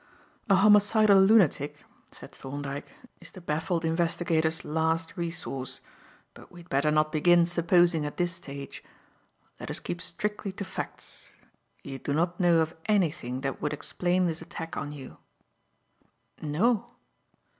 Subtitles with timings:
[0.49, 5.79] "A homicidal lunatic," said Thorndyke, "is the baffled investigator's last resource.
[6.33, 8.83] But we had better not begin supposing at this stage.
[9.59, 11.33] Let us keep strictly to facts.
[11.83, 15.17] You do not know of anything that would explain this attack on you?"
[16.41, 16.93] "No."